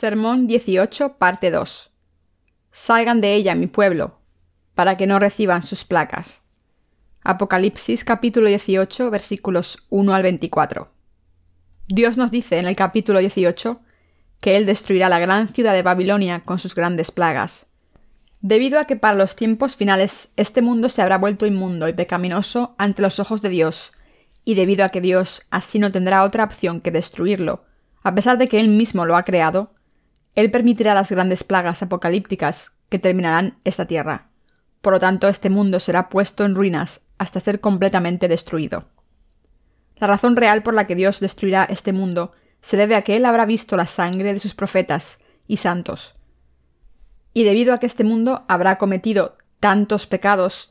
Sermón 0.00 0.46
18, 0.46 1.14
parte 1.18 1.50
2. 1.50 1.90
Salgan 2.70 3.20
de 3.20 3.34
ella, 3.34 3.56
mi 3.56 3.66
pueblo, 3.66 4.20
para 4.76 4.96
que 4.96 5.08
no 5.08 5.18
reciban 5.18 5.64
sus 5.64 5.84
placas. 5.84 6.44
Apocalipsis 7.24 8.04
capítulo 8.04 8.46
18, 8.46 9.10
versículos 9.10 9.88
1 9.90 10.14
al 10.14 10.22
24. 10.22 10.92
Dios 11.88 12.16
nos 12.16 12.30
dice 12.30 12.58
en 12.58 12.68
el 12.68 12.76
capítulo 12.76 13.18
18 13.18 13.80
que 14.40 14.56
Él 14.56 14.66
destruirá 14.66 15.08
la 15.08 15.18
gran 15.18 15.48
ciudad 15.48 15.72
de 15.72 15.82
Babilonia 15.82 16.44
con 16.44 16.60
sus 16.60 16.76
grandes 16.76 17.10
plagas. 17.10 17.66
Debido 18.40 18.78
a 18.78 18.84
que 18.84 18.94
para 18.94 19.18
los 19.18 19.34
tiempos 19.34 19.74
finales 19.74 20.28
este 20.36 20.62
mundo 20.62 20.90
se 20.90 21.02
habrá 21.02 21.18
vuelto 21.18 21.44
inmundo 21.44 21.88
y 21.88 21.92
pecaminoso 21.92 22.76
ante 22.78 23.02
los 23.02 23.18
ojos 23.18 23.42
de 23.42 23.48
Dios, 23.48 23.90
y 24.44 24.54
debido 24.54 24.84
a 24.84 24.90
que 24.90 25.00
Dios 25.00 25.42
así 25.50 25.80
no 25.80 25.90
tendrá 25.90 26.22
otra 26.22 26.44
opción 26.44 26.80
que 26.80 26.92
destruirlo, 26.92 27.64
a 28.04 28.14
pesar 28.14 28.38
de 28.38 28.46
que 28.46 28.60
Él 28.60 28.68
mismo 28.68 29.04
lo 29.04 29.16
ha 29.16 29.24
creado, 29.24 29.74
Él 30.38 30.52
permitirá 30.52 30.94
las 30.94 31.10
grandes 31.10 31.42
plagas 31.42 31.82
apocalípticas 31.82 32.76
que 32.90 33.00
terminarán 33.00 33.58
esta 33.64 33.86
tierra. 33.86 34.28
Por 34.80 34.92
lo 34.92 35.00
tanto, 35.00 35.26
este 35.26 35.50
mundo 35.50 35.80
será 35.80 36.08
puesto 36.08 36.44
en 36.44 36.54
ruinas 36.54 37.00
hasta 37.18 37.40
ser 37.40 37.60
completamente 37.60 38.28
destruido. 38.28 38.84
La 39.96 40.06
razón 40.06 40.36
real 40.36 40.62
por 40.62 40.74
la 40.74 40.86
que 40.86 40.94
Dios 40.94 41.18
destruirá 41.18 41.64
este 41.64 41.92
mundo 41.92 42.30
se 42.60 42.76
debe 42.76 42.94
a 42.94 43.02
que 43.02 43.16
Él 43.16 43.24
habrá 43.24 43.46
visto 43.46 43.76
la 43.76 43.86
sangre 43.86 44.32
de 44.32 44.38
sus 44.38 44.54
profetas 44.54 45.18
y 45.48 45.56
santos. 45.56 46.14
Y 47.34 47.42
debido 47.42 47.74
a 47.74 47.78
que 47.78 47.86
este 47.86 48.04
mundo 48.04 48.44
habrá 48.46 48.78
cometido 48.78 49.36
tantos 49.58 50.06
pecados 50.06 50.70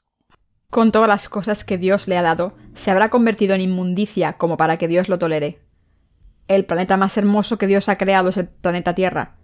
con 0.69 0.93
todas 0.93 1.09
las 1.09 1.27
cosas 1.27 1.65
que 1.65 1.77
Dios 1.77 2.07
le 2.07 2.17
ha 2.17 2.21
dado, 2.21 2.55
se 2.73 2.89
habrá 2.89 3.09
convertido 3.09 3.53
en 3.53 3.59
inmundicia 3.59 4.37
como 4.37 4.55
para 4.55 4.77
que 4.77 4.87
Dios 4.87 5.09
lo 5.09 5.19
tolere. 5.19 5.59
El 6.47 6.63
planeta 6.63 6.95
más 6.95 7.17
hermoso 7.17 7.57
que 7.57 7.67
Dios 7.67 7.89
ha 7.89 7.97
creado 7.97 8.29
es 8.29 8.37
el 8.37 8.47
planeta 8.47 8.95
Tierra. 8.95 9.36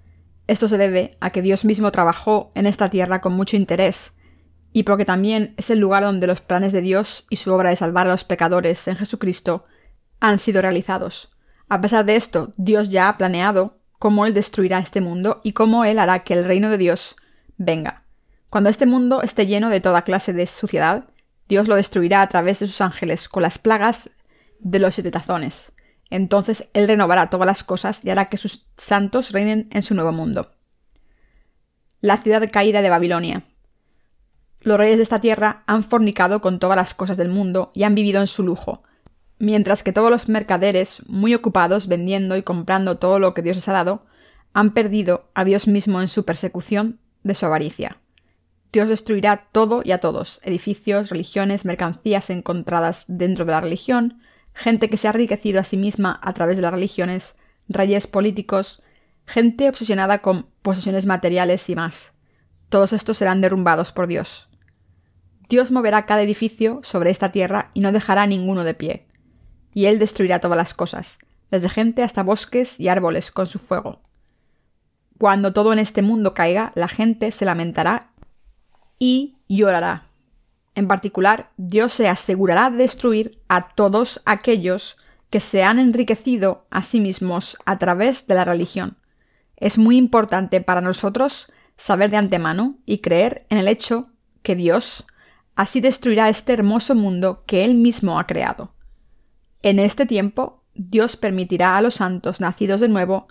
Esto 0.47 0.67
se 0.67 0.77
debe 0.77 1.11
a 1.19 1.29
que 1.29 1.41
Dios 1.41 1.65
mismo 1.65 1.91
trabajó 1.91 2.51
en 2.55 2.65
esta 2.65 2.89
Tierra 2.89 3.21
con 3.21 3.33
mucho 3.33 3.55
interés, 3.55 4.13
y 4.73 4.83
porque 4.83 5.05
también 5.05 5.53
es 5.57 5.69
el 5.69 5.79
lugar 5.79 6.03
donde 6.03 6.27
los 6.27 6.41
planes 6.41 6.73
de 6.73 6.81
Dios 6.81 7.25
y 7.29 7.37
su 7.37 7.53
obra 7.53 7.69
de 7.69 7.75
salvar 7.75 8.07
a 8.07 8.11
los 8.11 8.23
pecadores 8.23 8.87
en 8.87 8.97
Jesucristo 8.97 9.65
han 10.19 10.39
sido 10.39 10.61
realizados. 10.61 11.29
A 11.69 11.79
pesar 11.79 12.05
de 12.05 12.15
esto, 12.15 12.53
Dios 12.57 12.89
ya 12.89 13.07
ha 13.07 13.17
planeado 13.17 13.77
cómo 13.99 14.25
Él 14.25 14.33
destruirá 14.33 14.79
este 14.79 14.99
mundo 14.99 15.39
y 15.43 15.53
cómo 15.53 15.85
Él 15.85 15.99
hará 15.99 16.19
que 16.19 16.33
el 16.33 16.45
reino 16.45 16.69
de 16.69 16.77
Dios 16.77 17.15
venga. 17.57 18.03
Cuando 18.49 18.69
este 18.69 18.85
mundo 18.85 19.21
esté 19.21 19.45
lleno 19.45 19.69
de 19.69 19.79
toda 19.79 20.03
clase 20.03 20.33
de 20.33 20.45
suciedad, 20.47 21.05
Dios 21.47 21.67
lo 21.67 21.75
destruirá 21.75 22.21
a 22.21 22.29
través 22.29 22.59
de 22.59 22.67
sus 22.67 22.81
ángeles 22.81 23.29
con 23.29 23.43
las 23.43 23.57
plagas 23.57 24.11
de 24.59 24.79
los 24.79 24.95
siete 24.95 25.11
tazones. 25.11 25.73
Entonces 26.13 26.69
Él 26.73 26.87
renovará 26.87 27.31
todas 27.31 27.47
las 27.47 27.63
cosas 27.63 28.05
y 28.05 28.11
hará 28.11 28.25
que 28.25 28.37
sus 28.37 28.67
santos 28.77 29.31
reinen 29.31 29.67
en 29.71 29.81
su 29.81 29.95
nuevo 29.95 30.11
mundo. 30.11 30.51
La 32.01 32.17
ciudad 32.17 32.47
caída 32.51 32.83
de 32.83 32.91
Babilonia. 32.91 33.41
Los 34.59 34.77
reyes 34.77 34.97
de 34.97 35.03
esta 35.03 35.21
tierra 35.21 35.63
han 35.65 35.81
fornicado 35.81 36.39
con 36.39 36.59
todas 36.59 36.75
las 36.75 36.93
cosas 36.93 37.17
del 37.17 37.29
mundo 37.29 37.71
y 37.73 37.81
han 37.81 37.95
vivido 37.95 38.21
en 38.21 38.27
su 38.27 38.43
lujo, 38.43 38.83
mientras 39.39 39.81
que 39.81 39.91
todos 39.91 40.11
los 40.11 40.29
mercaderes, 40.29 41.01
muy 41.07 41.33
ocupados 41.33 41.87
vendiendo 41.87 42.37
y 42.37 42.43
comprando 42.43 42.99
todo 42.99 43.17
lo 43.17 43.33
que 43.33 43.41
Dios 43.41 43.55
les 43.55 43.67
ha 43.69 43.73
dado, 43.73 44.05
han 44.53 44.75
perdido 44.75 45.31
a 45.33 45.43
Dios 45.45 45.67
mismo 45.67 45.99
en 45.99 46.07
su 46.07 46.25
persecución 46.25 46.99
de 47.23 47.33
su 47.33 47.47
avaricia. 47.47 47.97
Dios 48.71 48.89
destruirá 48.89 49.47
todo 49.51 49.81
y 49.83 49.93
a 49.93 49.97
todos, 49.97 50.39
edificios, 50.43 51.09
religiones, 51.09 51.65
mercancías 51.65 52.29
encontradas 52.29 53.05
dentro 53.07 53.45
de 53.45 53.51
la 53.51 53.61
religión, 53.61 54.21
gente 54.53 54.89
que 54.89 54.97
se 54.97 55.07
ha 55.07 55.11
enriquecido 55.11 55.59
a 55.59 55.63
sí 55.63 55.77
misma 55.77 56.19
a 56.21 56.33
través 56.33 56.57
de 56.57 56.61
las 56.61 56.73
religiones, 56.73 57.37
reyes 57.67 58.07
políticos, 58.07 58.83
gente 59.25 59.69
obsesionada 59.69 60.19
con 60.19 60.47
posesiones 60.61 61.05
materiales 61.05 61.69
y 61.69 61.75
más. 61.75 62.13
Todos 62.69 62.93
estos 62.93 63.17
serán 63.17 63.41
derrumbados 63.41 63.91
por 63.91 64.07
Dios. 64.07 64.49
Dios 65.49 65.71
moverá 65.71 66.05
cada 66.05 66.23
edificio 66.23 66.79
sobre 66.83 67.09
esta 67.09 67.31
tierra 67.31 67.71
y 67.73 67.81
no 67.81 67.91
dejará 67.91 68.25
ninguno 68.25 68.63
de 68.63 68.73
pie 68.73 69.07
y 69.73 69.85
él 69.85 69.99
destruirá 69.99 70.39
todas 70.39 70.57
las 70.57 70.73
cosas, 70.73 71.19
desde 71.51 71.69
gente 71.69 72.03
hasta 72.03 72.23
bosques 72.23 72.79
y 72.79 72.87
árboles 72.87 73.31
con 73.31 73.45
su 73.45 73.59
fuego. 73.59 74.01
Cuando 75.19 75.53
todo 75.53 75.73
en 75.73 75.79
este 75.79 76.01
mundo 76.01 76.33
caiga, 76.33 76.71
la 76.75 76.87
gente 76.87 77.31
se 77.31 77.45
lamentará 77.45 78.11
y 78.99 79.37
llorará. 79.47 80.09
En 80.75 80.87
particular, 80.87 81.51
Dios 81.57 81.93
se 81.93 82.07
asegurará 82.07 82.69
de 82.69 82.77
destruir 82.77 83.41
a 83.47 83.69
todos 83.75 84.21
aquellos 84.25 84.97
que 85.29 85.39
se 85.39 85.63
han 85.63 85.79
enriquecido 85.79 86.65
a 86.69 86.83
sí 86.83 86.99
mismos 86.99 87.57
a 87.65 87.77
través 87.77 88.27
de 88.27 88.35
la 88.35 88.45
religión. 88.45 88.97
Es 89.55 89.77
muy 89.77 89.97
importante 89.97 90.61
para 90.61 90.81
nosotros 90.81 91.51
saber 91.75 92.09
de 92.09 92.17
antemano 92.17 92.77
y 92.85 92.99
creer 92.99 93.45
en 93.49 93.57
el 93.57 93.67
hecho 93.67 94.09
que 94.41 94.55
Dios 94.55 95.05
así 95.55 95.81
destruirá 95.81 96.29
este 96.29 96.53
hermoso 96.53 96.95
mundo 96.95 97.43
que 97.45 97.63
Él 97.63 97.75
mismo 97.75 98.19
ha 98.19 98.27
creado. 98.27 98.73
En 99.61 99.79
este 99.79 100.05
tiempo, 100.05 100.63
Dios 100.75 101.15
permitirá 101.15 101.77
a 101.77 101.81
los 101.81 101.95
santos 101.95 102.41
nacidos 102.41 102.81
de 102.81 102.89
nuevo, 102.89 103.27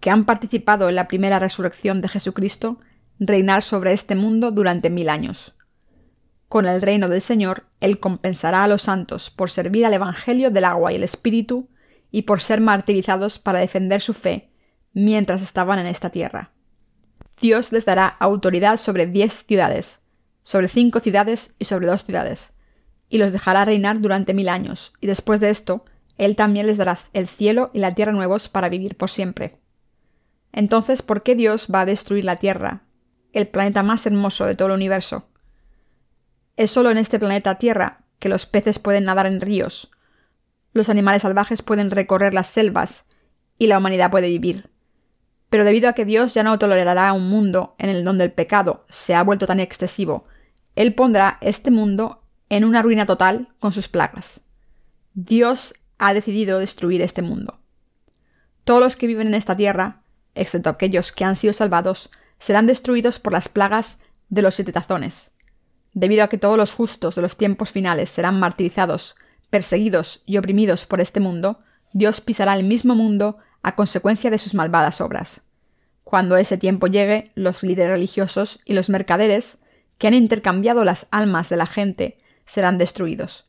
que 0.00 0.10
han 0.10 0.24
participado 0.24 0.88
en 0.88 0.96
la 0.96 1.08
primera 1.08 1.38
resurrección 1.38 2.00
de 2.00 2.08
Jesucristo, 2.08 2.78
reinar 3.18 3.62
sobre 3.62 3.92
este 3.92 4.16
mundo 4.16 4.50
durante 4.50 4.90
mil 4.90 5.08
años. 5.08 5.56
Con 6.50 6.66
el 6.66 6.82
reino 6.82 7.08
del 7.08 7.20
Señor, 7.20 7.66
Él 7.78 8.00
compensará 8.00 8.64
a 8.64 8.66
los 8.66 8.82
santos 8.82 9.30
por 9.30 9.52
servir 9.52 9.86
al 9.86 9.94
Evangelio 9.94 10.50
del 10.50 10.64
agua 10.64 10.92
y 10.92 10.96
el 10.96 11.04
Espíritu 11.04 11.68
y 12.10 12.22
por 12.22 12.40
ser 12.40 12.60
martirizados 12.60 13.38
para 13.38 13.60
defender 13.60 14.00
su 14.00 14.14
fe 14.14 14.50
mientras 14.92 15.42
estaban 15.42 15.78
en 15.78 15.86
esta 15.86 16.10
tierra. 16.10 16.50
Dios 17.40 17.70
les 17.70 17.84
dará 17.84 18.08
autoridad 18.08 18.78
sobre 18.78 19.06
diez 19.06 19.44
ciudades, 19.46 20.02
sobre 20.42 20.66
cinco 20.66 20.98
ciudades 20.98 21.54
y 21.60 21.66
sobre 21.66 21.86
dos 21.86 22.02
ciudades, 22.02 22.52
y 23.08 23.18
los 23.18 23.30
dejará 23.30 23.64
reinar 23.64 24.00
durante 24.00 24.34
mil 24.34 24.48
años, 24.48 24.92
y 25.00 25.06
después 25.06 25.38
de 25.38 25.50
esto, 25.50 25.84
Él 26.18 26.34
también 26.34 26.66
les 26.66 26.78
dará 26.78 26.98
el 27.12 27.28
cielo 27.28 27.70
y 27.74 27.78
la 27.78 27.94
tierra 27.94 28.10
nuevos 28.10 28.48
para 28.48 28.68
vivir 28.68 28.96
por 28.96 29.08
siempre. 29.08 29.60
Entonces, 30.52 31.00
¿por 31.02 31.22
qué 31.22 31.36
Dios 31.36 31.68
va 31.72 31.82
a 31.82 31.86
destruir 31.86 32.24
la 32.24 32.40
Tierra, 32.40 32.82
el 33.32 33.46
planeta 33.46 33.84
más 33.84 34.04
hermoso 34.04 34.46
de 34.46 34.56
todo 34.56 34.66
el 34.66 34.74
universo? 34.74 35.29
Es 36.60 36.72
solo 36.72 36.90
en 36.90 36.98
este 36.98 37.18
planeta 37.18 37.54
Tierra 37.54 38.02
que 38.18 38.28
los 38.28 38.44
peces 38.44 38.78
pueden 38.78 39.04
nadar 39.04 39.26
en 39.26 39.40
ríos, 39.40 39.90
los 40.74 40.90
animales 40.90 41.22
salvajes 41.22 41.62
pueden 41.62 41.90
recorrer 41.90 42.34
las 42.34 42.48
selvas 42.48 43.08
y 43.56 43.66
la 43.66 43.78
humanidad 43.78 44.10
puede 44.10 44.28
vivir. 44.28 44.68
Pero 45.48 45.64
debido 45.64 45.88
a 45.88 45.94
que 45.94 46.04
Dios 46.04 46.34
ya 46.34 46.42
no 46.42 46.58
tolerará 46.58 47.14
un 47.14 47.30
mundo 47.30 47.76
en 47.78 47.88
el 47.88 48.04
donde 48.04 48.24
el 48.24 48.32
pecado 48.32 48.84
se 48.90 49.14
ha 49.14 49.22
vuelto 49.22 49.46
tan 49.46 49.58
excesivo, 49.58 50.26
Él 50.76 50.94
pondrá 50.94 51.38
este 51.40 51.70
mundo 51.70 52.24
en 52.50 52.66
una 52.66 52.82
ruina 52.82 53.06
total 53.06 53.48
con 53.58 53.72
sus 53.72 53.88
plagas. 53.88 54.42
Dios 55.14 55.72
ha 55.96 56.12
decidido 56.12 56.58
destruir 56.58 57.00
este 57.00 57.22
mundo. 57.22 57.58
Todos 58.64 58.82
los 58.82 58.96
que 58.96 59.06
viven 59.06 59.28
en 59.28 59.34
esta 59.34 59.56
tierra, 59.56 60.02
excepto 60.34 60.68
aquellos 60.68 61.10
que 61.10 61.24
han 61.24 61.36
sido 61.36 61.54
salvados, 61.54 62.10
serán 62.38 62.66
destruidos 62.66 63.18
por 63.18 63.32
las 63.32 63.48
plagas 63.48 64.02
de 64.28 64.42
los 64.42 64.56
siete 64.56 64.72
tazones. 64.72 65.32
Debido 65.92 66.24
a 66.24 66.28
que 66.28 66.38
todos 66.38 66.56
los 66.56 66.72
justos 66.72 67.14
de 67.14 67.22
los 67.22 67.36
tiempos 67.36 67.72
finales 67.72 68.10
serán 68.10 68.38
martirizados, 68.38 69.16
perseguidos 69.50 70.22
y 70.26 70.38
oprimidos 70.38 70.86
por 70.86 71.00
este 71.00 71.20
mundo, 71.20 71.60
Dios 71.92 72.20
pisará 72.20 72.54
el 72.54 72.64
mismo 72.64 72.94
mundo 72.94 73.38
a 73.62 73.74
consecuencia 73.74 74.30
de 74.30 74.38
sus 74.38 74.54
malvadas 74.54 75.00
obras. 75.00 75.42
Cuando 76.04 76.36
ese 76.36 76.56
tiempo 76.56 76.86
llegue, 76.86 77.30
los 77.34 77.62
líderes 77.62 77.92
religiosos 77.92 78.60
y 78.64 78.74
los 78.74 78.88
mercaderes, 78.88 79.62
que 79.98 80.06
han 80.06 80.14
intercambiado 80.14 80.84
las 80.84 81.08
almas 81.10 81.50
de 81.50 81.56
la 81.56 81.66
gente 81.66 82.18
serán 82.46 82.78
destruidos. 82.78 83.46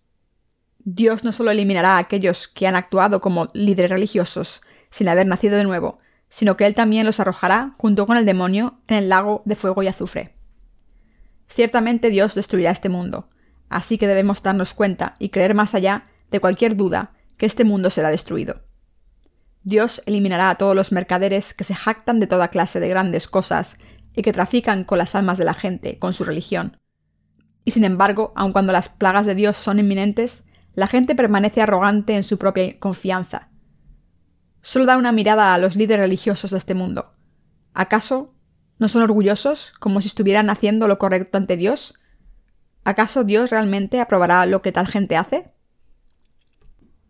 Dios 0.84 1.24
no 1.24 1.32
solo 1.32 1.52
eliminará 1.52 1.96
a 1.96 2.00
aquellos 2.00 2.48
que 2.48 2.68
han 2.68 2.76
actuado 2.76 3.22
como 3.22 3.50
líderes 3.54 3.92
religiosos 3.92 4.62
sin 4.90 5.08
haber 5.08 5.28
nacido 5.28 5.58
de 5.58 5.64
nuevo, 5.64 6.00
sino 6.28 6.58
que 6.58 6.66
Él 6.66 6.74
también 6.74 7.06
los 7.06 7.20
arrojará 7.20 7.76
junto 7.78 8.06
con 8.06 8.18
el 8.18 8.26
demonio 8.26 8.80
en 8.88 8.98
el 8.98 9.10
lago 9.10 9.44
de 9.46 9.56
fuego 9.56 9.84
y 9.84 9.88
azufre. 9.88 10.36
Ciertamente 11.54 12.10
Dios 12.10 12.34
destruirá 12.36 12.72
este 12.72 12.90
mundo, 12.90 13.30
así 13.70 13.98
que 13.98 14.08
debemos 14.08 14.42
darnos 14.42 14.74
cuenta 14.74 15.16
y 15.20 15.30
creer 15.30 15.54
más 15.54 15.76
allá 15.76 16.06
de 16.30 16.40
cualquier 16.40 16.76
duda 16.76 17.14
que 17.38 17.46
este 17.46 17.64
mundo 17.64 17.90
será 17.90 18.10
destruido. 18.10 18.62
Dios 19.64 20.02
eliminará 20.06 20.50
a 20.50 20.56
todos 20.56 20.76
los 20.76 20.92
mercaderes 20.92 21.54
que 21.54 21.64
se 21.64 21.76
jactan 21.76 22.20
de 22.20 22.28
toda 22.28 22.48
clase 22.48 22.80
de 22.80 22.90
grandes 22.90 23.28
cosas 23.28 23.78
y 24.16 24.22
que 24.22 24.34
trafican 24.34 24.84
con 24.84 24.98
las 24.98 25.14
almas 25.14 25.38
de 25.38 25.46
la 25.46 25.54
gente, 25.54 26.00
con 26.00 26.14
su 26.14 26.24
religión, 26.24 26.78
y 27.64 27.72
sin 27.72 27.84
embargo, 27.84 28.34
aun 28.36 28.54
cuando 28.54 28.74
las 28.74 28.90
plagas 28.90 29.26
de 29.26 29.36
Dios 29.36 29.58
son 29.58 29.80
inminentes, 29.80 30.46
la 30.74 30.88
gente 30.88 31.16
permanece 31.16 31.62
arrogante 31.62 32.16
en 32.16 32.24
su 32.24 32.38
propia 32.38 32.80
confianza. 32.80 33.50
Solo 34.62 34.86
da 34.86 34.98
una 34.98 35.12
mirada 35.12 35.54
a 35.54 35.58
los 35.58 35.76
líderes 35.76 36.02
religiosos 36.02 36.52
de 36.52 36.58
este 36.58 36.74
mundo. 36.74 37.14
¿Acaso 37.74 38.34
no 38.82 38.88
son 38.88 39.04
orgullosos 39.04 39.74
como 39.80 40.02
si 40.02 40.08
estuvieran 40.08 40.50
haciendo 40.50 40.88
lo 40.88 40.98
correcto 40.98 41.38
ante 41.38 41.56
Dios? 41.56 41.94
¿Acaso 42.84 43.24
Dios 43.24 43.52
realmente 43.52 44.02
aprobará 44.02 44.44
lo 44.48 44.64
que 44.64 44.72
tal 44.72 44.88
gente 44.88 45.16
hace? 45.16 45.54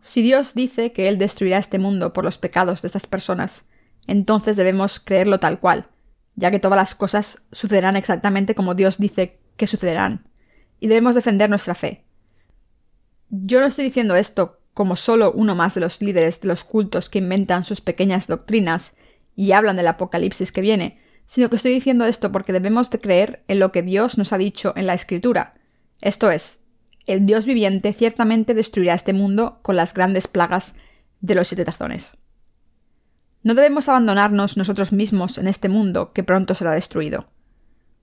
Si 0.01 0.21
Dios 0.21 0.53
dice 0.53 0.91
que 0.91 1.07
Él 1.07 1.17
destruirá 1.17 1.59
este 1.59 1.79
mundo 1.79 2.11
por 2.11 2.25
los 2.25 2.37
pecados 2.37 2.81
de 2.81 2.87
estas 2.87 3.07
personas, 3.07 3.69
entonces 4.05 4.57
debemos 4.57 4.99
creerlo 4.99 5.39
tal 5.39 5.61
cual, 5.61 5.87
ya 6.35 6.51
que 6.51 6.59
todas 6.59 6.75
las 6.75 6.93
cosas 6.93 7.43
sucederán 7.53 7.95
exactamente 7.95 8.53
como 8.53 8.75
Dios 8.75 8.97
dice 8.97 9.39
que 9.55 9.65
sucederán, 9.65 10.27
y 10.81 10.89
debemos 10.89 11.15
defender 11.15 11.49
nuestra 11.49 11.73
fe. 11.73 12.03
Yo 13.29 13.61
no 13.61 13.67
estoy 13.67 13.85
diciendo 13.85 14.17
esto 14.17 14.59
como 14.73 14.97
solo 14.97 15.31
uno 15.31 15.55
más 15.55 15.75
de 15.75 15.79
los 15.79 16.01
líderes 16.01 16.41
de 16.41 16.49
los 16.49 16.65
cultos 16.65 17.07
que 17.07 17.19
inventan 17.19 17.63
sus 17.63 17.79
pequeñas 17.79 18.27
doctrinas 18.27 18.97
y 19.37 19.53
hablan 19.53 19.77
del 19.77 19.87
apocalipsis 19.87 20.51
que 20.51 20.59
viene, 20.59 21.00
sino 21.31 21.49
que 21.49 21.55
estoy 21.55 21.71
diciendo 21.71 22.03
esto 22.03 22.33
porque 22.33 22.51
debemos 22.51 22.89
de 22.89 22.99
creer 22.99 23.41
en 23.47 23.59
lo 23.59 23.71
que 23.71 23.81
Dios 23.81 24.17
nos 24.17 24.33
ha 24.33 24.37
dicho 24.37 24.73
en 24.75 24.85
la 24.85 24.93
Escritura. 24.93 25.53
Esto 26.01 26.29
es, 26.29 26.65
el 27.07 27.25
Dios 27.25 27.45
viviente 27.45 27.93
ciertamente 27.93 28.53
destruirá 28.53 28.95
este 28.95 29.13
mundo 29.13 29.59
con 29.61 29.77
las 29.77 29.93
grandes 29.93 30.27
plagas 30.27 30.75
de 31.21 31.35
los 31.35 31.47
siete 31.47 31.63
tazones. 31.63 32.17
No 33.43 33.53
debemos 33.53 33.87
abandonarnos 33.87 34.57
nosotros 34.57 34.91
mismos 34.91 35.37
en 35.37 35.47
este 35.47 35.69
mundo 35.69 36.11
que 36.11 36.21
pronto 36.21 36.53
será 36.53 36.71
destruido. 36.71 37.29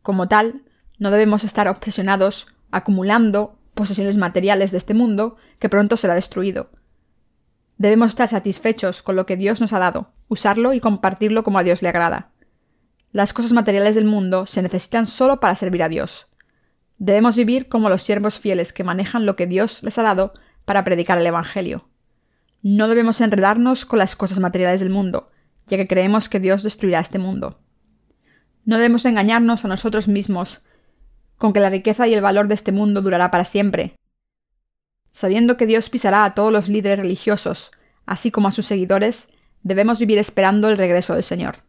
Como 0.00 0.26
tal, 0.26 0.62
no 0.98 1.10
debemos 1.10 1.44
estar 1.44 1.69
obsesionados 1.69 2.46
acumulando 2.70 3.58
posesiones 3.74 4.16
materiales 4.16 4.70
de 4.70 4.78
este 4.78 4.94
mundo 4.94 5.36
que 5.58 5.69
pronto 5.69 5.98
será 5.98 6.14
destruido. 6.14 6.70
Debemos 7.76 8.08
estar 8.08 8.31
satisfechos 8.31 9.02
con 9.02 9.16
lo 9.16 9.26
que 9.26 9.36
Dios 9.36 9.60
nos 9.60 9.74
ha 9.74 9.78
dado, 9.78 10.12
usarlo 10.28 10.72
y 10.72 10.81
compartirlo 10.81 11.44
como 11.44 11.58
a 11.58 11.62
Dios 11.62 11.82
le 11.82 11.90
agrada. 11.90 12.32
Las 13.12 13.32
cosas 13.32 13.52
materiales 13.52 13.94
del 13.94 14.05
mundo 14.05 14.44
se 14.44 14.60
necesitan 14.60 15.06
solo 15.06 15.40
para 15.40 15.55
servir 15.55 15.82
a 15.82 15.88
Dios. 15.88 16.26
Debemos 16.99 17.37
vivir 17.37 17.69
como 17.69 17.88
los 17.88 18.02
siervos 18.02 18.38
fieles 18.38 18.72
que 18.72 18.84
manejan 18.84 19.25
lo 19.25 19.34
que 19.34 19.46
Dios 19.46 19.82
les 19.82 19.99
ha 19.99 20.02
dado 20.02 20.34
para 20.64 20.84
predicar 20.84 21.19
el 21.19 21.26
Evangelio. 21.26 21.88
No 22.62 22.88
debemos 22.88 23.20
enredarnos 23.20 23.87
con 23.87 23.99
las 23.99 24.16
cosas 24.16 24.40
materiales 24.40 24.81
del 24.81 24.90
mundo, 24.90 25.31
ya 25.69 25.76
que 25.76 25.87
creemos 25.87 26.28
que 26.28 26.40
Dios 26.40 26.62
destruirá 26.62 27.00
este 27.00 27.19
mundo. 27.19 27.60
No 28.64 28.76
debemos 28.76 29.06
engañarnos 29.06 29.64
a 29.64 29.69
nosotros 29.69 30.08
mismos 30.08 30.60
con 31.38 31.52
que 31.55 31.60
la 31.60 31.70
riqueza 31.70 32.06
y 32.08 32.14
el 32.14 32.20
valor 32.20 32.49
de 32.49 32.55
este 32.55 32.72
mundo 32.72 33.00
durará 33.00 33.31
para 33.31 33.44
siempre. 33.44 33.94
Sabiendo 35.10 35.56
que 35.56 35.66
Dios 35.66 35.88
pisará 35.88 36.25
a 36.25 36.34
todos 36.34 36.52
los 36.52 36.69
líderes 36.69 36.99
religiosos, 36.99 37.70
así 38.05 38.31
como 38.31 38.49
a 38.49 38.52
sus 38.52 38.66
seguidores, 38.66 39.31
debemos 39.62 39.99
vivir 39.99 40.19
esperando 40.19 40.69
el 40.69 40.76
regreso 40.76 41.14
del 41.14 41.22
Señor. 41.22 41.68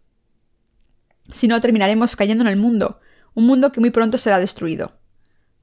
Si 1.31 1.47
no, 1.47 1.61
terminaremos 1.61 2.15
cayendo 2.15 2.43
en 2.43 2.49
el 2.49 2.57
mundo, 2.57 2.99
un 3.33 3.45
mundo 3.45 3.71
que 3.71 3.79
muy 3.79 3.91
pronto 3.91 4.17
será 4.17 4.39
destruido. 4.39 4.93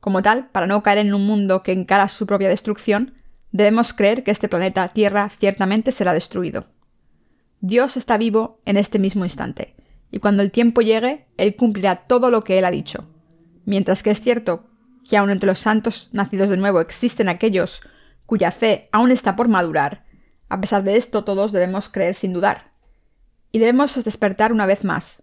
Como 0.01 0.23
tal, 0.23 0.49
para 0.51 0.67
no 0.67 0.83
caer 0.83 0.99
en 0.99 1.15
un 1.15 1.27
mundo 1.27 1.63
que 1.63 1.73
encara 1.73 2.09
su 2.09 2.27
propia 2.27 2.49
destrucción, 2.49 3.15
debemos 3.51 3.93
creer 3.93 4.23
que 4.23 4.31
este 4.31 4.49
planeta 4.49 4.89
Tierra 4.89 5.29
ciertamente 5.29 5.93
será 5.93 6.13
destruido. 6.13 6.67
Dios 7.61 7.97
está 7.97 8.17
vivo 8.17 8.61
en 8.65 8.77
este 8.77 8.99
mismo 8.99 9.25
instante, 9.25 9.75
y 10.11 10.19
cuando 10.21 10.43
el 10.43 10.51
tiempo 10.51 10.83
llegue, 10.83 11.27
Él 11.37 11.57
cumplirá 11.57 12.07
todo 12.07 12.31
lo 12.31 12.45
que 12.45 12.59
Él 12.59 12.65
ha 12.65 12.71
dicho. 12.71 13.09
Mientras 13.65 14.03
que 14.03 14.11
es 14.11 14.21
cierto 14.21 14.67
que 15.09 15.17
aun 15.17 15.31
entre 15.31 15.47
los 15.47 15.59
santos 15.59 16.09
nacidos 16.13 16.51
de 16.51 16.57
nuevo 16.57 16.81
existen 16.81 17.29
aquellos 17.29 17.81
cuya 18.27 18.51
fe 18.51 18.89
aún 18.93 19.11
está 19.11 19.37
por 19.37 19.49
madurar, 19.49 20.05
a 20.49 20.61
pesar 20.61 20.85
de 20.85 20.97
esto 20.97 21.25
todos 21.25 21.53
debemos 21.53 21.89
creer 21.89 22.15
sin 22.15 22.33
dudar. 22.33 22.73
Y 23.53 23.59
debemos 23.59 24.03
despertar 24.05 24.53
una 24.53 24.67
vez 24.67 24.85
más. 24.85 25.23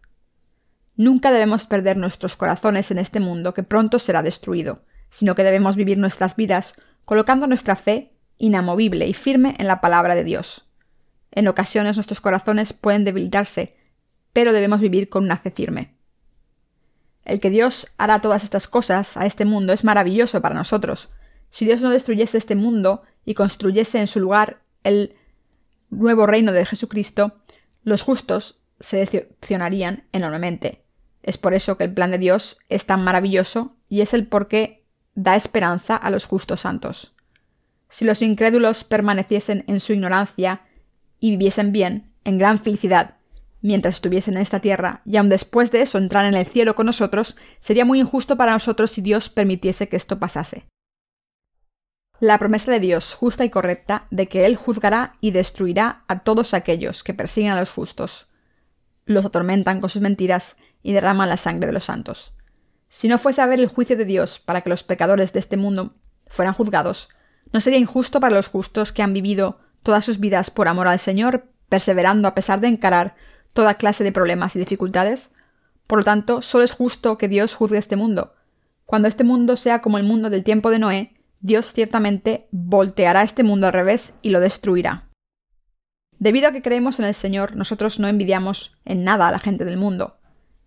Nunca 0.96 1.32
debemos 1.32 1.66
perder 1.66 1.98
nuestros 1.98 2.36
corazones 2.36 2.92
en 2.92 3.00
este 3.00 3.20
mundo 3.20 3.54
que 3.54 3.64
pronto 3.64 3.98
será 3.98 4.22
destruido, 4.22 4.84
sino 5.10 5.36
que 5.36 5.44
debemos 5.44 5.76
vivir 5.76 5.98
nuestras 5.98 6.36
vidas 6.36 6.76
colocando 7.06 7.48
nuestra 7.48 7.76
fe 7.76 8.14
inamovible 8.38 9.08
y 9.08 9.14
firme 9.14 9.56
en 9.58 9.68
la 9.68 9.82
palabra 9.82 10.16
de 10.16 10.24
Dios. 10.24 10.70
En 11.32 11.48
ocasiones 11.48 11.98
nuestros 11.98 12.22
corazones 12.22 12.74
pueden 12.74 13.06
debilitarse, 13.06 13.72
pero 14.34 14.54
debemos 14.54 14.82
vivir 14.82 15.10
con 15.10 15.24
una 15.24 15.38
fe 15.38 15.52
firme. 15.52 15.96
El 17.26 17.40
que 17.40 17.50
Dios 17.50 17.88
hará 17.98 18.20
todas 18.20 18.44
estas 18.44 18.68
cosas 18.68 19.18
a 19.18 19.26
este 19.26 19.46
mundo 19.46 19.74
es 19.74 19.84
maravilloso 19.84 20.42
para 20.42 20.56
nosotros. 20.56 21.10
Si 21.50 21.66
Dios 21.66 21.82
no 21.82 21.90
destruyese 21.90 22.38
este 22.38 22.56
mundo 22.56 23.04
y 23.26 23.34
construyese 23.34 24.00
en 24.00 24.08
su 24.08 24.20
lugar 24.20 24.62
el 24.84 25.16
nuevo 25.90 26.26
reino 26.26 26.52
de 26.52 26.66
Jesucristo, 26.66 27.42
los 27.84 28.02
justos 28.02 28.62
se 28.80 28.98
decepcionarían 28.98 30.08
enormemente. 30.12 30.83
Es 31.24 31.38
por 31.38 31.54
eso 31.54 31.78
que 31.78 31.86
el 31.86 31.94
plan 31.94 32.12
de 32.12 32.18
Dios 32.18 32.60
es 32.70 32.86
tan 32.86 33.04
maravilloso 33.04 33.76
y 33.90 34.02
es 34.02 34.14
el 34.14 34.28
por 34.28 34.48
qué 34.50 34.86
da 35.16 35.36
esperanza 35.36 35.96
a 35.96 36.10
los 36.10 36.26
justos 36.26 36.62
santos. 36.62 37.16
Si 37.90 38.06
los 38.06 38.22
incrédulos 38.22 38.84
permaneciesen 38.84 39.64
en 39.68 39.80
su 39.80 39.94
ignorancia 39.94 40.62
y 41.20 41.32
viviesen 41.32 41.72
bien, 41.72 42.12
en 42.26 42.38
gran 42.38 42.60
felicidad, 42.60 43.16
mientras 43.62 43.96
estuviesen 43.96 44.36
en 44.36 44.42
esta 44.42 44.60
tierra, 44.60 45.02
y 45.06 45.18
aun 45.18 45.30
después 45.30 45.72
de 45.72 45.82
eso 45.82 45.98
entrar 45.98 46.26
en 46.26 46.34
el 46.34 46.46
cielo 46.46 46.76
con 46.76 46.86
nosotros, 46.86 47.38
sería 47.60 47.86
muy 47.86 48.00
injusto 48.00 48.36
para 48.36 48.52
nosotros 48.52 48.92
si 48.92 49.02
Dios 49.02 49.30
permitiese 49.30 49.88
que 49.88 49.96
esto 49.96 50.20
pasase. 50.20 50.66
La 52.20 52.38
promesa 52.40 52.72
de 52.72 52.80
Dios 52.80 53.14
justa 53.14 53.46
y 53.46 53.50
correcta 53.50 54.08
de 54.12 54.28
que 54.28 54.46
Él 54.46 54.56
juzgará 54.56 55.14
y 55.22 55.32
destruirá 55.32 56.04
a 56.08 56.20
todos 56.24 56.54
aquellos 56.54 57.04
que 57.04 57.14
persiguen 57.14 57.52
a 57.52 57.60
los 57.60 57.72
justos, 57.72 58.28
los 59.06 59.26
atormentan 59.26 59.82
con 59.82 59.90
sus 59.90 60.02
mentiras 60.02 60.58
y 60.84 60.94
derraman 60.94 61.30
la 61.30 61.38
sangre 61.38 61.68
de 61.68 61.74
los 61.74 61.86
santos. 61.86 62.36
Si 62.90 63.08
no 63.08 63.18
fuese 63.18 63.42
a 63.42 63.46
haber 63.46 63.60
el 63.60 63.68
juicio 63.68 63.98
de 63.98 64.06
Dios 64.06 64.38
para 64.40 64.62
que 64.62 64.70
los 64.70 64.84
pecadores 64.84 65.34
de 65.34 65.40
este 65.40 65.58
mundo 65.58 65.96
fueran 66.28 66.54
juzgados, 66.54 67.10
¿no 67.52 67.60
sería 67.60 67.80
injusto 67.80 68.20
para 68.20 68.36
los 68.36 68.50
justos 68.50 68.92
que 68.92 69.02
han 69.02 69.14
vivido 69.14 69.60
todas 69.82 70.06
sus 70.06 70.20
vidas 70.20 70.52
por 70.52 70.68
amor 70.68 70.88
al 70.88 71.00
Señor, 71.00 71.46
perseverando 71.70 72.28
a 72.28 72.36
pesar 72.36 72.60
de 72.60 72.68
encarar 72.68 73.16
toda 73.54 73.76
clase 73.76 74.04
de 74.04 74.12
problemas 74.12 74.56
y 74.56 74.60
dificultades? 74.60 75.32
Por 75.88 76.00
lo 76.00 76.04
tanto, 76.04 76.42
solo 76.42 76.64
es 76.64 76.74
justo 76.74 77.18
que 77.18 77.28
Dios 77.28 77.56
juzgue 77.56 77.78
este 77.78 77.96
mundo. 77.96 78.36
Cuando 78.86 79.08
este 79.08 79.24
mundo 79.24 79.56
sea 79.56 79.82
como 79.82 79.98
el 79.98 80.04
mundo 80.04 80.30
del 80.30 80.44
tiempo 80.44 80.70
de 80.70 80.80
Noé, 80.80 81.14
Dios 81.40 81.74
ciertamente 81.74 82.48
volteará 82.52 83.24
este 83.24 83.44
mundo 83.44 83.68
al 83.68 83.74
revés 83.74 84.16
y 84.22 84.30
lo 84.30 84.40
destruirá. 84.40 85.10
Debido 86.20 86.48
a 86.48 86.52
que 86.52 86.62
creemos 86.62 87.00
en 87.00 87.06
el 87.06 87.14
Señor, 87.14 87.56
nosotros 87.56 88.00
no 88.00 88.08
envidiamos 88.08 88.78
en 88.86 89.04
nada 89.04 89.28
a 89.28 89.32
la 89.32 89.40
gente 89.40 89.66
del 89.66 89.78
mundo. 89.78 90.20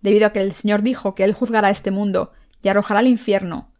Debido 0.06 0.29
a 0.29 0.31
que 0.31 0.38
el 0.38 0.55
Señor 0.55 0.82
dijo 0.82 1.17
que 1.17 1.25
Él 1.25 1.32
juzgará 1.32 1.69
este 1.69 1.90
mundo 1.90 2.31
y 2.62 2.69
arrojará 2.69 3.00
al 3.00 3.09
infierno 3.09 3.73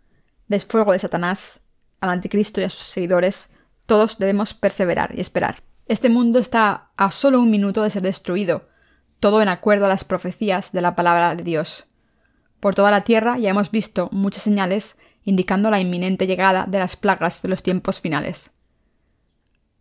del 0.49 0.61
fuego 0.61 0.91
de 0.91 0.99
Satanás, 0.99 1.61
al 2.01 2.11
anticristo 2.11 2.61
y 2.61 2.65
a 2.65 2.69
sus 2.69 2.89
seguidores, 2.89 3.51
todos 3.87 4.19
debemos 4.19 4.53
perseverar 4.53 5.17
y 5.17 5.21
esperar. 5.21 5.63
Este 5.87 6.09
mundo 6.09 6.41
está 6.41 6.91
a 6.97 7.13
solo 7.13 7.39
un 7.39 7.49
minuto 7.53 7.85
de 7.85 7.91
ser 7.91 8.03
destruido, 8.03 8.67
todo 9.21 9.41
en 9.41 9.49
acuerdo 9.49 9.85
a 9.85 9.89
las 9.89 10.03
profecías 10.03 10.73
de 10.73 10.83
la 10.83 10.97
palabra 10.97 11.37
de 11.37 11.45
Dios. 11.45 11.87
Por 12.59 12.75
toda 12.75 12.91
la 12.91 13.05
tierra 13.05 13.39
ya 13.39 13.51
hemos 13.51 13.71
visto 13.71 14.09
muchas 14.11 14.43
señales 14.43 14.99
indicando 15.23 15.71
la 15.71 15.79
inminente 15.79 16.27
llegada 16.27 16.67
de 16.67 16.81
las 16.81 16.97
plagas 16.97 17.41
de 17.43 17.51
los 17.51 17.63
tiempos 17.63 18.01
finales. 18.01 18.51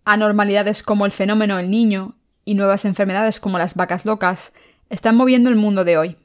Anormalidades 0.04 0.84
como 0.84 1.08
el 1.08 1.12
fenómeno 1.12 1.58
El 1.58 1.72
Niño 1.72 2.20
y 2.44 2.54
nuevas 2.54 2.86
enfermedades 2.86 3.40
como 3.40 3.58
las 3.58 3.74
vacas 3.74 4.06
locas 4.06 4.54
están 4.92 5.16
moviendo 5.16 5.50
el 5.50 5.56
mundo 5.56 5.84
de 5.84 5.98
hoy. 5.98 6.18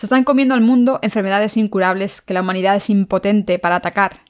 Se 0.00 0.06
están 0.06 0.24
comiendo 0.24 0.54
al 0.54 0.62
mundo 0.62 0.98
enfermedades 1.02 1.58
incurables 1.58 2.22
que 2.22 2.32
la 2.32 2.40
humanidad 2.40 2.74
es 2.74 2.88
impotente 2.88 3.58
para 3.58 3.76
atacar. 3.76 4.20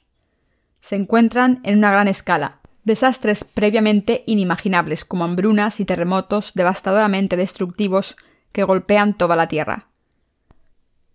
Se 0.81 0.97
encuentran 0.97 1.61
en 1.63 1.77
una 1.77 1.89
gran 1.91 2.09
escala, 2.09 2.59
desastres 2.83 3.45
previamente 3.45 4.25
inimaginables 4.27 5.05
como 5.05 5.23
hambrunas 5.23 5.79
y 5.79 5.85
terremotos 5.85 6.51
devastadoramente 6.55 7.37
destructivos 7.37 8.17
que 8.51 8.65
golpean 8.65 9.17
toda 9.17 9.37
la 9.37 9.47
Tierra. 9.47 9.87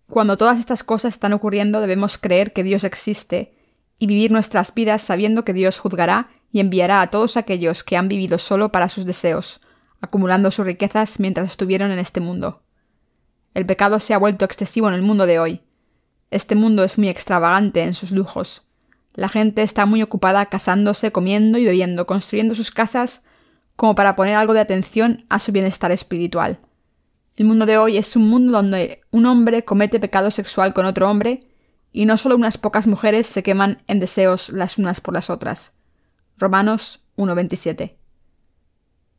Cuando 0.09 0.37
todas 0.37 0.57
estas 0.57 0.83
cosas 0.83 1.13
están 1.13 1.33
ocurriendo 1.33 1.79
debemos 1.79 2.17
creer 2.17 2.51
que 2.51 2.63
Dios 2.63 2.83
existe 2.83 3.53
y 3.99 4.07
vivir 4.07 4.31
nuestras 4.31 4.73
vidas 4.73 5.03
sabiendo 5.03 5.45
que 5.45 5.53
Dios 5.53 5.77
juzgará 5.77 6.29
y 6.51 6.61
enviará 6.61 7.01
a 7.01 7.11
todos 7.11 7.37
aquellos 7.37 7.83
que 7.83 7.95
han 7.95 8.07
vivido 8.07 8.39
solo 8.39 8.71
para 8.71 8.89
sus 8.89 9.05
deseos, 9.05 9.61
acumulando 10.01 10.49
sus 10.49 10.65
riquezas 10.65 11.19
mientras 11.19 11.51
estuvieron 11.51 11.91
en 11.91 11.99
este 11.99 12.21
mundo. 12.21 12.63
El 13.57 13.65
pecado 13.65 13.99
se 13.99 14.13
ha 14.13 14.19
vuelto 14.19 14.45
excesivo 14.45 14.87
en 14.87 14.93
el 14.93 15.01
mundo 15.01 15.25
de 15.25 15.39
hoy. 15.39 15.61
Este 16.29 16.53
mundo 16.53 16.83
es 16.83 16.99
muy 16.99 17.09
extravagante 17.09 17.81
en 17.81 17.95
sus 17.95 18.11
lujos. 18.11 18.67
La 19.15 19.29
gente 19.29 19.63
está 19.63 19.87
muy 19.87 20.03
ocupada 20.03 20.45
casándose, 20.45 21.11
comiendo 21.11 21.57
y 21.57 21.65
bebiendo, 21.65 22.05
construyendo 22.05 22.53
sus 22.53 22.69
casas 22.69 23.23
como 23.75 23.95
para 23.95 24.15
poner 24.15 24.35
algo 24.35 24.53
de 24.53 24.59
atención 24.59 25.25
a 25.29 25.39
su 25.39 25.51
bienestar 25.51 25.91
espiritual. 25.91 26.59
El 27.35 27.47
mundo 27.47 27.65
de 27.65 27.79
hoy 27.79 27.97
es 27.97 28.15
un 28.15 28.29
mundo 28.29 28.51
donde 28.51 29.01
un 29.09 29.25
hombre 29.25 29.65
comete 29.65 29.99
pecado 29.99 30.29
sexual 30.29 30.75
con 30.75 30.85
otro 30.85 31.09
hombre 31.09 31.47
y 31.91 32.05
no 32.05 32.15
solo 32.17 32.35
unas 32.35 32.59
pocas 32.59 32.85
mujeres 32.85 33.25
se 33.25 33.41
queman 33.41 33.81
en 33.87 33.99
deseos 33.99 34.49
las 34.49 34.77
unas 34.77 35.01
por 35.01 35.15
las 35.15 35.31
otras. 35.31 35.73
Romanos 36.37 37.01
1.27. 37.15 37.95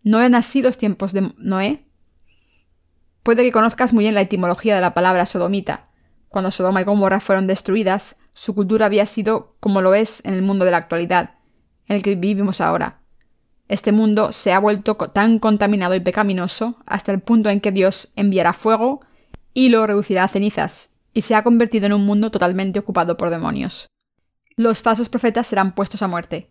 ¿No 0.04 0.20
eran 0.20 0.36
así 0.36 0.62
los 0.62 0.78
tiempos 0.78 1.12
de 1.12 1.32
Noé? 1.38 1.87
Puede 3.28 3.42
que 3.42 3.52
conozcas 3.52 3.92
muy 3.92 4.04
bien 4.04 4.14
la 4.14 4.22
etimología 4.22 4.74
de 4.74 4.80
la 4.80 4.94
palabra 4.94 5.26
sodomita. 5.26 5.90
Cuando 6.30 6.50
Sodoma 6.50 6.80
y 6.80 6.84
Gomorra 6.84 7.20
fueron 7.20 7.46
destruidas, 7.46 8.16
su 8.32 8.54
cultura 8.54 8.86
había 8.86 9.04
sido 9.04 9.54
como 9.60 9.82
lo 9.82 9.92
es 9.92 10.24
en 10.24 10.32
el 10.32 10.40
mundo 10.40 10.64
de 10.64 10.70
la 10.70 10.78
actualidad, 10.78 11.32
en 11.88 11.96
el 11.96 12.02
que 12.02 12.14
vivimos 12.14 12.62
ahora. 12.62 13.02
Este 13.68 13.92
mundo 13.92 14.32
se 14.32 14.54
ha 14.54 14.58
vuelto 14.58 14.94
tan 14.94 15.40
contaminado 15.40 15.94
y 15.94 16.00
pecaminoso 16.00 16.78
hasta 16.86 17.12
el 17.12 17.20
punto 17.20 17.50
en 17.50 17.60
que 17.60 17.70
Dios 17.70 18.08
enviará 18.16 18.54
fuego 18.54 19.02
y 19.52 19.68
lo 19.68 19.86
reducirá 19.86 20.24
a 20.24 20.28
cenizas, 20.28 20.94
y 21.12 21.20
se 21.20 21.34
ha 21.34 21.42
convertido 21.44 21.84
en 21.84 21.92
un 21.92 22.06
mundo 22.06 22.30
totalmente 22.30 22.78
ocupado 22.78 23.18
por 23.18 23.28
demonios. 23.28 23.88
Los 24.56 24.80
falsos 24.80 25.10
profetas 25.10 25.46
serán 25.46 25.74
puestos 25.74 26.00
a 26.00 26.08
muerte. 26.08 26.48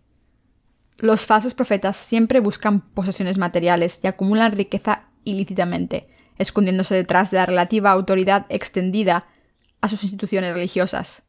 Los 1.00 1.26
falsos 1.26 1.56
profetas 1.56 1.98
siempre 1.98 2.40
buscan 2.40 2.82
posesiones 2.82 3.40
materiales 3.40 4.00
y 4.04 4.06
acumulan 4.06 4.52
riqueza 4.52 5.06
ilícitamente, 5.24 6.16
escondiéndose 6.38 6.96
detrás 6.96 7.32
de 7.32 7.38
la 7.38 7.46
relativa 7.46 7.92
autoridad 7.92 8.46
extendida 8.50 9.26
a 9.82 9.88
sus 9.88 10.04
instituciones 10.04 10.54
religiosas. 10.54 11.24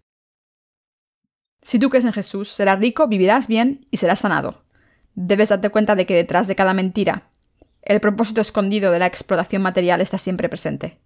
Si 1.62 1.78
tú 1.78 1.88
crees 1.90 2.04
en 2.04 2.12
Jesús, 2.12 2.48
serás 2.48 2.78
rico, 2.78 3.08
vivirás 3.08 3.48
bien 3.48 3.86
y 3.90 3.96
serás 3.96 4.20
sanado. 4.20 4.62
Debes 5.14 5.48
darte 5.48 5.70
cuenta 5.70 5.96
de 5.96 6.06
que 6.06 6.14
detrás 6.14 6.46
de 6.46 6.56
cada 6.56 6.74
mentira, 6.74 7.30
el 7.82 8.00
propósito 8.00 8.40
escondido 8.40 8.92
de 8.92 8.98
la 8.98 9.06
explotación 9.06 9.62
material 9.62 10.00
está 10.00 10.18
siempre 10.18 10.48
presente. 10.48 10.98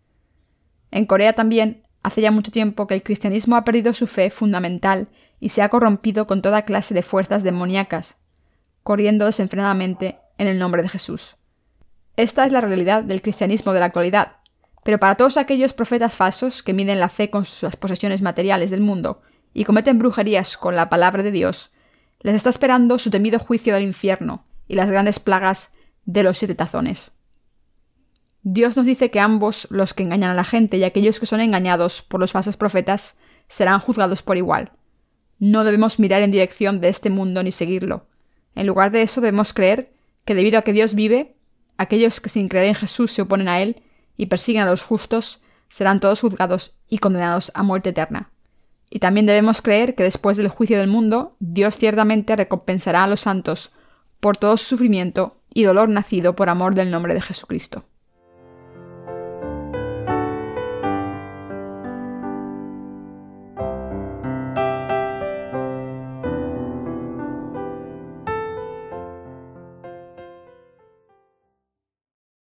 En 0.90 1.06
Corea 1.06 1.32
también, 1.32 1.86
hace 2.02 2.20
ya 2.20 2.30
mucho 2.30 2.50
tiempo 2.50 2.86
que 2.86 2.94
el 2.94 3.02
cristianismo 3.02 3.56
ha 3.56 3.64
perdido 3.64 3.94
su 3.94 4.06
fe 4.06 4.30
fundamental 4.30 5.08
y 5.40 5.48
se 5.48 5.62
ha 5.62 5.68
corrompido 5.68 6.26
con 6.26 6.42
toda 6.42 6.62
clase 6.62 6.94
de 6.94 7.02
fuerzas 7.02 7.42
demoníacas, 7.42 8.16
corriendo 8.82 9.26
desenfrenadamente 9.26 10.18
en 10.38 10.48
el 10.48 10.58
nombre 10.58 10.82
de 10.82 10.88
Jesús. 10.88 11.36
Esta 12.16 12.44
es 12.44 12.52
la 12.52 12.60
realidad 12.60 13.04
del 13.04 13.22
cristianismo 13.22 13.72
de 13.72 13.80
la 13.80 13.86
actualidad, 13.86 14.36
pero 14.84 14.98
para 14.98 15.14
todos 15.14 15.36
aquellos 15.36 15.72
profetas 15.72 16.16
falsos 16.16 16.62
que 16.62 16.74
miden 16.74 17.00
la 17.00 17.08
fe 17.08 17.30
con 17.30 17.44
sus 17.44 17.76
posesiones 17.76 18.20
materiales 18.20 18.70
del 18.70 18.80
mundo 18.80 19.22
y 19.54 19.64
cometen 19.64 19.98
brujerías 19.98 20.56
con 20.56 20.76
la 20.76 20.90
palabra 20.90 21.22
de 21.22 21.30
Dios, 21.30 21.72
les 22.20 22.34
está 22.34 22.50
esperando 22.50 22.98
su 22.98 23.10
temido 23.10 23.38
juicio 23.38 23.74
del 23.74 23.84
infierno 23.84 24.44
y 24.68 24.74
las 24.74 24.90
grandes 24.90 25.18
plagas 25.18 25.72
de 26.04 26.22
los 26.22 26.38
siete 26.38 26.54
tazones. 26.54 27.18
Dios 28.42 28.76
nos 28.76 28.86
dice 28.86 29.10
que 29.10 29.20
ambos, 29.20 29.68
los 29.70 29.94
que 29.94 30.02
engañan 30.02 30.30
a 30.30 30.34
la 30.34 30.44
gente 30.44 30.76
y 30.76 30.84
aquellos 30.84 31.20
que 31.20 31.26
son 31.26 31.40
engañados 31.40 32.02
por 32.02 32.20
los 32.20 32.32
falsos 32.32 32.56
profetas, 32.56 33.16
serán 33.48 33.78
juzgados 33.78 34.22
por 34.22 34.36
igual. 34.36 34.72
No 35.38 35.64
debemos 35.64 35.98
mirar 35.98 36.22
en 36.22 36.32
dirección 36.32 36.80
de 36.80 36.88
este 36.88 37.08
mundo 37.08 37.42
ni 37.42 37.52
seguirlo. 37.52 38.06
En 38.54 38.66
lugar 38.66 38.90
de 38.90 39.02
eso 39.02 39.20
debemos 39.20 39.52
creer 39.52 39.92
que 40.24 40.34
debido 40.34 40.58
a 40.58 40.62
que 40.62 40.72
Dios 40.72 40.94
vive, 40.94 41.36
aquellos 41.82 42.20
que 42.20 42.28
sin 42.28 42.48
creer 42.48 42.66
en 42.66 42.74
Jesús 42.74 43.12
se 43.12 43.22
oponen 43.22 43.48
a 43.48 43.60
Él 43.60 43.82
y 44.16 44.26
persiguen 44.26 44.62
a 44.62 44.66
los 44.66 44.82
justos 44.82 45.42
serán 45.68 46.00
todos 46.00 46.20
juzgados 46.20 46.78
y 46.88 46.98
condenados 46.98 47.50
a 47.54 47.62
muerte 47.62 47.90
eterna. 47.90 48.30
Y 48.90 48.98
también 48.98 49.24
debemos 49.24 49.62
creer 49.62 49.94
que 49.94 50.02
después 50.02 50.36
del 50.36 50.48
juicio 50.48 50.78
del 50.78 50.88
mundo, 50.88 51.36
Dios 51.40 51.78
ciertamente 51.78 52.36
recompensará 52.36 53.04
a 53.04 53.06
los 53.06 53.22
santos 53.22 53.72
por 54.20 54.36
todo 54.36 54.56
su 54.58 54.66
sufrimiento 54.66 55.38
y 55.52 55.62
dolor 55.62 55.88
nacido 55.88 56.36
por 56.36 56.50
amor 56.50 56.74
del 56.74 56.90
nombre 56.90 57.14
de 57.14 57.22
Jesucristo. 57.22 57.84